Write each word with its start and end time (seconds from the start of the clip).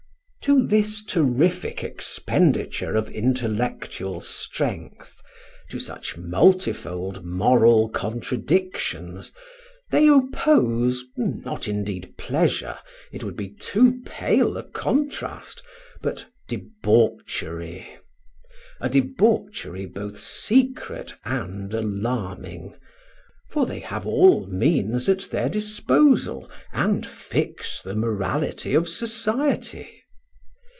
To 0.45 0.65
this 0.65 1.05
terrific 1.05 1.83
expenditure 1.83 2.95
of 2.95 3.11
intellectual 3.11 4.21
strength, 4.21 5.21
to 5.69 5.77
such 5.79 6.17
multifold 6.17 7.23
moral 7.23 7.89
contradictions, 7.89 9.31
they 9.91 10.07
oppose 10.07 11.05
not, 11.15 11.67
indeed 11.67 12.15
pleasure, 12.17 12.79
it 13.11 13.23
would 13.23 13.35
be 13.35 13.49
too 13.51 14.01
pale 14.03 14.57
a 14.57 14.63
contrast 14.63 15.61
but 16.01 16.25
debauchery, 16.47 17.99
a 18.81 18.89
debauchery 18.89 19.85
both 19.85 20.17
secret 20.19 21.13
and 21.23 21.71
alarming, 21.71 22.75
for 23.51 23.67
they 23.67 23.79
have 23.79 24.07
all 24.07 24.47
means 24.47 25.07
at 25.07 25.21
their 25.29 25.49
disposal, 25.49 26.49
and 26.73 27.05
fix 27.05 27.79
the 27.79 27.93
morality 27.95 28.73
of 28.73 28.89
society. 28.89 29.99